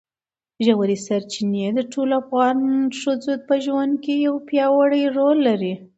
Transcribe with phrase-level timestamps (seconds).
[0.65, 2.57] ژورې سرچینې د ټولو افغان
[2.99, 5.73] ښځو په ژوند کې یو پیاوړی رول لري.